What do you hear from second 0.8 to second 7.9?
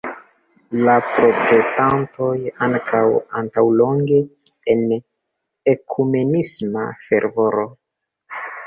La protestantoj ankaŭ antaŭlonge en ekumenisma fervoro.